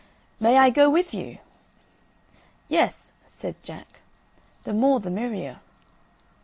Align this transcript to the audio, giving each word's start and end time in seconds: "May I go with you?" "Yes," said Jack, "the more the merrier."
"May 0.39 0.57
I 0.57 0.71
go 0.71 0.89
with 0.89 1.13
you?" 1.13 1.37
"Yes," 2.67 3.11
said 3.27 3.53
Jack, 3.61 3.99
"the 4.63 4.73
more 4.73 4.99
the 4.99 5.11
merrier." 5.11 5.59